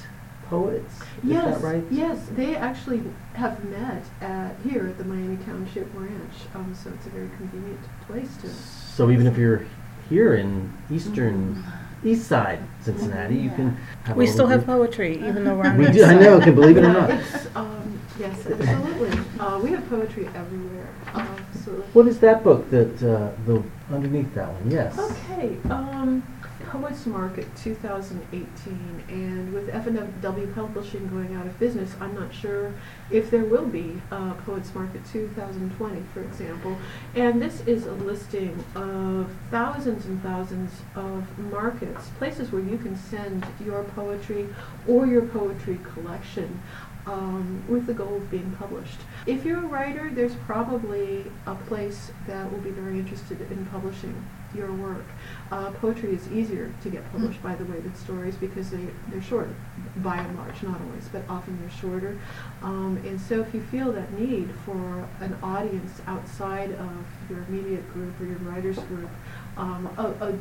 Poets. 0.49 0.95
Is 1.01 1.07
yes, 1.25 1.61
that 1.61 1.65
right? 1.67 1.85
Yes, 1.91 2.29
they 2.35 2.57
actually 2.57 3.03
have 3.35 3.63
met 3.65 4.03
at 4.21 4.57
here 4.65 4.87
at 4.89 4.99
the 4.99 5.05
Miami 5.05 5.37
Township 5.47 5.93
branch, 5.95 6.35
um, 6.55 6.75
so 6.75 6.91
it's 6.91 7.07
a 7.07 7.11
very 7.11 7.31
convenient 7.37 7.81
place 8.07 8.37
to. 8.39 8.49
So 8.49 9.11
even 9.11 9.27
if 9.29 9.39
you're 9.39 9.65
here 10.11 10.35
in 10.35 10.71
eastern 10.91 11.55
Mm-hmm. 11.55 12.09
east 12.09 12.27
side 12.29 12.61
Cincinnati, 12.83 13.37
you 13.37 13.51
can 13.51 13.77
have 14.05 14.17
We 14.17 14.27
still 14.27 14.47
have 14.47 14.65
poetry, 14.67 15.17
even 15.17 15.45
though 15.45 15.55
we're 15.55 15.67
on 15.69 15.77
We 15.79 15.85
this 15.87 15.97
do. 15.97 16.05
I 16.05 16.09
side. 16.15 16.21
know. 16.23 16.41
Can 16.41 16.55
believe 16.55 16.77
it 16.79 16.85
or 16.85 16.93
not. 16.93 17.11
It's, 17.11 17.47
um, 17.55 18.01
yes, 18.19 18.47
absolutely. 18.47 19.13
Uh, 19.39 19.59
we 19.63 19.71
have 19.71 19.87
poetry 19.89 20.27
everywhere. 20.35 20.89
Uh, 21.13 21.27
so 21.63 21.71
What 21.93 22.07
is 22.09 22.19
that 22.21 22.43
book 22.43 22.71
that 22.71 22.95
uh, 23.03 23.31
the 23.47 23.63
underneath 23.93 24.33
that 24.35 24.49
one? 24.51 24.71
Yes. 24.71 24.99
Okay, 24.99 25.59
um, 25.69 26.23
Poets 26.71 27.05
Market 27.05 27.49
2018, 27.57 29.05
and 29.09 29.53
with 29.53 29.69
F&W 29.71 30.53
Publishing 30.55 31.09
going 31.09 31.35
out 31.35 31.45
of 31.45 31.59
business, 31.59 31.97
I'm 32.01 32.15
not 32.15 32.33
sure 32.33 32.73
if 33.11 33.29
there 33.29 33.43
will 33.43 33.67
be 33.67 34.01
uh, 34.13 34.35
Poets 34.35 34.73
Market 34.73 35.05
2020, 35.13 36.01
for 36.15 36.23
example. 36.23 36.79
And 37.17 37.43
this 37.43 37.63
is 37.63 37.87
a 37.87 37.93
listing 37.93 38.65
of 38.77 39.29
thousands 39.51 40.07
and 40.07 40.23
thousands 40.23 40.71
of 40.95 41.37
markets, 41.39 42.09
places 42.19 42.53
where 42.53 42.63
you 42.63 42.79
can 42.79 42.97
send 42.97 43.45
your 43.65 43.83
poetry 43.83 44.47
or 44.87 45.09
your 45.09 45.23
poetry 45.23 45.81
collection 45.93 46.63
um, 47.07 47.65
with 47.69 47.87
the 47.87 47.95
goal 47.95 48.15
of 48.15 48.31
being 48.31 48.55
published. 48.61 49.01
If 49.27 49.45
you're 49.45 49.59
a 49.59 49.67
writer, 49.67 50.09
there's 50.15 50.37
probably 50.47 51.25
a 51.47 51.57
place 51.57 52.13
that 52.29 52.49
will 52.53 52.61
be 52.61 52.71
very 52.71 53.01
interested 53.01 53.41
in 53.51 53.67
publishing 53.67 54.25
your 54.55 54.73
work. 54.73 55.05
Uh, 55.51 55.71
poetry 55.73 56.15
is 56.15 56.31
easier 56.31 56.73
to 56.83 56.91
get 56.91 57.11
published, 57.13 57.43
by 57.43 57.55
the 57.55 57.65
way, 57.65 57.81
than 57.81 57.95
stories 57.95 58.35
because 58.37 58.71
they, 58.71 58.87
they're 59.09 59.23
shorter, 59.23 59.55
by 59.97 60.17
and 60.17 60.37
large, 60.37 60.63
not 60.63 60.81
always, 60.81 61.09
but 61.09 61.23
often 61.29 61.59
they're 61.61 61.79
shorter. 61.79 62.19
Um, 62.63 63.01
and 63.05 63.21
so 63.21 63.41
if 63.41 63.55
you 63.55 63.61
feel 63.61 63.93
that 63.93 64.13
need 64.19 64.51
for 64.65 65.09
an 65.21 65.37
audience 65.43 66.01
outside 66.07 66.73
of 66.73 67.05
your 67.29 67.43
immediate 67.49 67.89
group 67.93 68.21
or 68.21 68.25
your 68.25 68.39
writers 68.39 68.79
group, 68.79 69.11
um, 69.57 69.89
a, 69.99 70.07
a, 70.25 70.39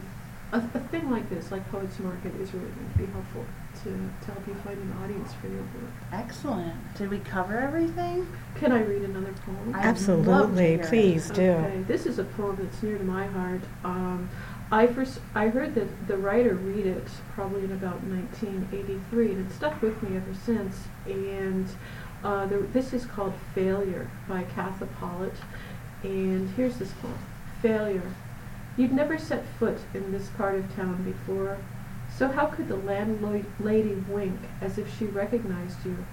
a, 0.51 0.57
a 0.57 0.79
thing 0.91 1.09
like 1.11 1.29
this, 1.29 1.51
like 1.51 1.69
Poets 1.71 1.99
Market, 1.99 2.33
is 2.35 2.53
really 2.53 2.67
going 2.69 2.91
to 2.93 2.97
be 2.97 3.05
helpful 3.07 3.45
to, 3.83 3.89
to 4.25 4.31
help 4.31 4.47
you 4.47 4.55
find 4.65 4.77
an 4.77 4.93
audience 5.03 5.31
for 5.41 5.47
your 5.47 5.61
work. 5.61 5.91
Excellent. 6.11 6.75
Did 6.95 7.09
we 7.09 7.19
cover 7.19 7.57
everything? 7.59 8.27
Can 8.55 8.71
I 8.71 8.81
read 8.81 9.03
another 9.03 9.33
poem? 9.45 9.73
I- 9.75 9.79
I'd 9.79 9.85
Absolutely, 9.85 10.67
hear 10.71 10.81
it. 10.81 10.87
please 10.87 11.29
do. 11.29 11.51
Okay, 11.51 11.83
this 11.87 12.05
is 12.05 12.19
a 12.19 12.23
poem 12.23 12.57
that's 12.61 12.81
near 12.81 12.97
to 12.97 13.03
my 13.03 13.27
heart. 13.27 13.61
Um, 13.83 14.29
I 14.71 14.85
first 14.85 15.19
I 15.33 15.47
heard 15.47 15.73
that 15.75 16.07
the 16.07 16.17
writer 16.17 16.53
read 16.53 16.85
it 16.85 17.07
probably 17.33 17.63
in 17.63 17.71
about 17.71 18.03
1983, 18.03 19.31
and 19.31 19.49
it 19.49 19.53
stuck 19.53 19.81
with 19.81 20.01
me 20.03 20.17
ever 20.17 20.33
since. 20.45 20.75
And 21.05 21.67
uh, 22.23 22.45
the, 22.45 22.57
this 22.57 22.93
is 22.93 23.05
called 23.05 23.33
"Failure" 23.55 24.09
by 24.27 24.43
Katha 24.43 24.87
Pollitt. 24.99 25.33
And 26.03 26.49
here's 26.51 26.77
this 26.77 26.91
poem: 27.01 27.17
Failure. 27.61 28.13
You'd 28.79 28.93
never 28.93 29.17
set 29.17 29.43
foot 29.59 29.79
in 29.93 30.13
this 30.13 30.29
part 30.29 30.55
of 30.55 30.73
town 30.73 31.03
before, 31.03 31.57
so 32.09 32.29
how 32.29 32.45
could 32.45 32.69
the 32.69 32.77
landlady 32.77 34.03
wink 34.07 34.39
as 34.61 34.77
if 34.77 34.97
she 34.97 35.03
recognized 35.03 35.85
you? 35.85 36.05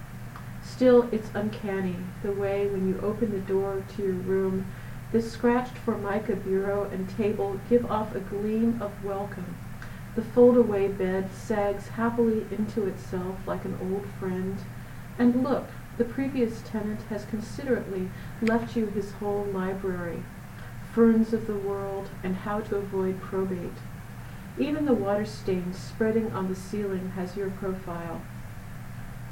Still, 0.61 1.07
it's 1.13 1.29
uncanny, 1.33 1.95
the 2.23 2.33
way 2.33 2.67
when 2.67 2.89
you 2.89 2.99
open 2.99 3.31
the 3.31 3.39
door 3.39 3.83
to 3.95 4.03
your 4.03 4.15
room, 4.15 4.65
this 5.13 5.31
scratched 5.31 5.77
formica 5.77 6.35
bureau 6.35 6.89
and 6.91 7.09
table 7.09 7.57
give 7.69 7.89
off 7.89 8.13
a 8.13 8.19
gleam 8.19 8.81
of 8.81 8.91
welcome. 9.01 9.55
The 10.15 10.21
fold-away 10.21 10.89
bed 10.89 11.31
sags 11.31 11.87
happily 11.87 12.47
into 12.51 12.85
itself 12.85 13.37
like 13.47 13.63
an 13.63 13.79
old 13.81 14.05
friend. 14.19 14.57
And 15.17 15.41
look, 15.41 15.67
the 15.97 16.03
previous 16.03 16.61
tenant 16.63 17.03
has 17.03 17.23
considerately 17.23 18.09
left 18.41 18.75
you 18.75 18.87
his 18.87 19.13
whole 19.13 19.45
library, 19.45 20.23
ferns 20.97 21.31
of 21.31 21.45
the 21.45 21.53
world 21.53 22.09
and 22.23 22.37
how 22.37 22.59
to 22.59 22.75
avoid 22.75 23.21
probate. 23.21 23.77
Even 24.57 24.85
the 24.85 24.93
water 24.95 25.27
stain 25.27 25.71
spreading 25.71 26.31
on 26.31 26.49
the 26.49 26.55
ceiling 26.55 27.11
has 27.11 27.37
your 27.37 27.51
profile. 27.51 28.23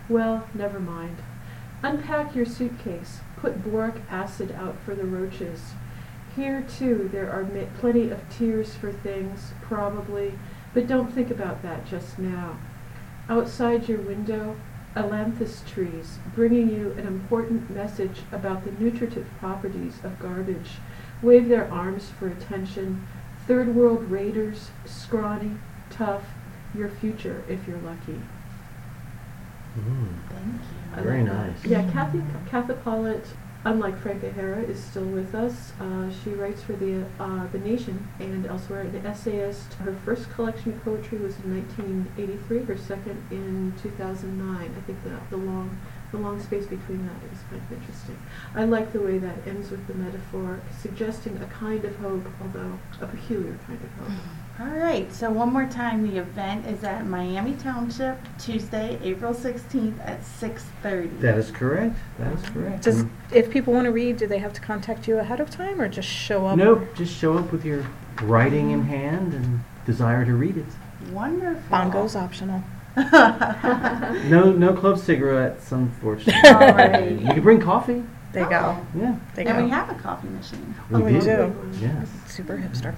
Well, 0.07 0.47
never 0.53 0.79
mind. 0.79 1.17
Unpack 1.81 2.35
your 2.35 2.45
suitcase. 2.45 3.21
Put 3.37 3.63
boric 3.63 3.95
acid 4.11 4.51
out 4.51 4.75
for 4.85 4.93
the 4.93 5.05
roaches. 5.05 5.71
Here, 6.35 6.61
too, 6.61 7.09
there 7.11 7.31
are 7.31 7.49
plenty 7.79 8.11
of 8.11 8.29
tears 8.29 8.75
for 8.75 8.91
things, 8.91 9.53
probably, 9.63 10.37
but 10.75 10.85
don't 10.85 11.11
think 11.11 11.31
about 11.31 11.63
that 11.63 11.87
just 11.87 12.19
now. 12.19 12.59
Outside 13.27 13.89
your 13.89 14.01
window, 14.01 14.55
ailanthus 14.95 15.67
trees, 15.67 16.19
bringing 16.35 16.69
you 16.69 16.91
an 16.91 17.07
important 17.07 17.71
message 17.71 18.19
about 18.31 18.63
the 18.65 18.83
nutritive 18.83 19.25
properties 19.39 19.95
of 20.03 20.19
garbage, 20.19 20.73
wave 21.25 21.49
their 21.49 21.69
arms 21.71 22.09
for 22.19 22.27
attention. 22.27 23.05
Third 23.47 23.75
world 23.75 24.09
raiders, 24.09 24.69
scrawny, 24.85 25.51
tough, 25.89 26.23
your 26.73 26.89
future 26.89 27.43
if 27.49 27.67
you're 27.67 27.79
lucky. 27.79 28.19
Mm, 29.77 30.07
Thank 30.29 30.61
I 30.95 31.01
very 31.01 31.23
love 31.23 31.29
that. 31.29 31.47
nice. 31.51 31.65
Yeah, 31.65 31.91
Kathy 31.91 32.21
Kathy 32.49 32.73
Pollitt, 32.83 33.25
unlike 33.65 33.97
Frank 33.99 34.23
O'Hara, 34.23 34.61
is 34.61 34.81
still 34.81 35.03
with 35.05 35.35
us. 35.35 35.73
Uh, 35.81 36.09
she 36.23 36.29
writes 36.31 36.63
for 36.63 36.73
the 36.73 37.03
uh, 37.19 37.47
the 37.51 37.59
Nation 37.59 38.07
and 38.19 38.45
elsewhere. 38.45 38.81
An 38.81 39.05
essayist. 39.05 39.73
Her 39.75 39.93
first 40.05 40.31
collection 40.31 40.73
of 40.73 40.83
poetry 40.85 41.17
was 41.17 41.37
in 41.43 41.53
1983. 41.55 42.63
Her 42.63 42.77
second 42.77 43.21
in 43.31 43.73
2009. 43.81 44.75
I 44.77 44.81
think 44.85 45.03
the 45.03 45.19
the 45.29 45.37
long 45.37 45.77
the 46.15 46.21
long 46.21 46.41
space 46.41 46.65
between 46.65 47.05
that 47.05 47.33
is 47.33 47.39
kind 47.49 47.61
of 47.61 47.77
interesting. 47.77 48.17
I 48.55 48.63
like 48.63 48.93
the 48.93 49.01
way 49.01 49.17
that 49.17 49.35
ends 49.45 49.69
with 49.69 49.85
the 49.87 49.93
metaphor, 49.93 50.61
suggesting 50.81 51.37
a 51.41 51.45
kind 51.47 51.83
of 51.83 51.95
hope, 51.97 52.25
although 52.41 52.79
a 53.01 53.07
peculiar 53.07 53.57
kind 53.67 53.79
of 53.83 53.91
hope. 53.99 54.09
Mm-hmm. 54.17 54.63
All 54.63 54.79
right, 54.79 55.11
so 55.11 55.29
one 55.31 55.51
more 55.51 55.65
time, 55.65 56.09
the 56.09 56.17
event 56.17 56.65
is 56.65 56.85
at 56.85 57.05
Miami 57.05 57.55
Township, 57.55 58.17
Tuesday, 58.39 58.97
April 59.03 59.33
16th 59.33 59.99
at 60.05 60.21
6:30. 60.21 61.19
That 61.19 61.37
is 61.37 61.51
correct. 61.51 61.97
That 62.19 62.31
is 62.33 62.41
correct. 62.49 62.83
Does, 62.83 63.01
And- 63.01 63.11
if 63.31 63.49
people 63.49 63.73
want 63.73 63.85
to 63.85 63.91
read, 63.91 64.15
do 64.15 64.27
they 64.27 64.39
have 64.39 64.53
to 64.53 64.61
contact 64.61 65.09
you 65.09 65.17
ahead 65.19 65.41
of 65.41 65.49
time 65.49 65.81
or 65.81 65.89
just 65.89 66.07
show 66.07 66.45
up? 66.47 66.57
Nope, 66.57 66.87
just 66.95 67.13
show 67.13 67.37
up 67.37 67.51
with 67.51 67.65
your 67.65 67.85
writing 68.21 68.71
in 68.71 68.83
hand 68.83 69.33
and 69.33 69.59
desire 69.85 70.23
to 70.23 70.33
read 70.33 70.55
it. 70.55 70.65
Wonderful. 71.11 71.61
Bongo's 71.69 72.15
optional. 72.15 72.63
No, 74.29 74.51
no 74.51 74.73
club 74.73 74.97
cigarettes, 74.97 75.71
unfortunately. 75.71 76.49
All 76.49 76.59
right. 76.73 77.11
You 77.11 77.27
can 77.27 77.41
bring 77.41 77.59
coffee. 77.59 78.03
There 78.31 78.43
you 78.43 78.49
go. 78.49 78.77
Yeah, 78.95 79.15
There 79.33 79.45
you 79.45 79.51
And 79.51 79.63
we 79.63 79.69
have 79.69 79.89
a 79.89 79.93
coffee 79.95 80.27
machine. 80.27 80.75
Oh, 80.91 80.99
we 80.99 81.13
do. 81.13 81.21
do. 81.21 81.55
Yes. 81.79 82.09
Super 82.27 82.57
hipster. 82.57 82.95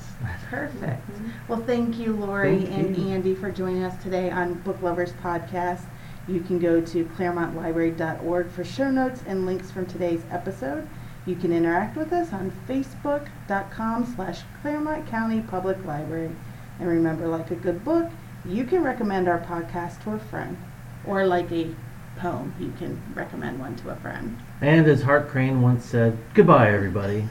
Perfect. 0.50 1.04
Well, 1.48 1.62
thank 1.62 1.98
you, 2.00 2.14
Laurie 2.14 2.64
Thank 2.66 2.72
and 2.72 2.98
you. 2.98 3.10
Andy, 3.10 3.36
for 3.36 3.52
joining 3.52 3.84
us 3.84 4.02
today 4.02 4.32
on 4.32 4.56
Book 4.56 4.82
Lovers 4.82 5.14
Podcast. 5.24 5.84
You 6.28 6.42
can 6.42 6.60
go 6.60 6.82
to 6.82 7.06
clermontlibrary.org 7.06 8.50
for 8.50 8.64
show 8.64 8.90
notes 8.90 9.22
and 9.28 9.46
links 9.46 9.70
from 9.70 9.86
today's 9.86 10.24
episode. 10.32 10.88
You 11.28 11.36
can 11.36 11.52
interact 11.54 11.98
with 11.98 12.12
us 12.14 12.34
on 12.34 12.52
facebook.com 12.68 14.14
slash 14.16 14.42
Clermont 14.62 15.08
County 15.08 15.42
Public 15.42 15.84
Library. 15.86 16.32
And 16.80 16.88
remember, 16.90 17.28
like 17.28 17.52
a 17.52 17.56
good 17.56 17.84
book, 17.84 18.10
you 18.46 18.66
can 18.66 18.84
recommend 18.84 19.28
our 19.28 19.40
podcast 19.40 20.04
to 20.04 20.12
a 20.12 20.20
friend. 20.20 20.58
Or 21.06 21.26
like 21.26 21.52
a 21.52 21.70
poem, 22.18 22.54
you 22.60 22.74
can 22.78 23.02
recommend 23.16 23.60
one 23.60 23.76
to 23.78 23.90
a 23.92 23.96
friend. 23.98 24.38
And 24.62 24.88
as 24.88 25.04
Hart 25.04 25.30
Crane 25.30 25.62
once 25.62 25.86
said, 25.86 26.18
goodbye, 26.34 26.74
everybody. 26.74 27.30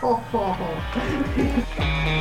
Ho, 0.00 0.14
ho, 0.14 0.52
ho. 0.52 2.18